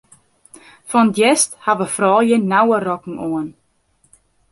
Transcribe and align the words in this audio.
Fan 0.91 1.07
't 1.11 1.15
hjerst 1.19 1.51
hawwe 1.65 1.85
froulju 1.97 2.37
nauwe 2.49 2.77
rokken 2.85 3.21
oan. 3.27 3.47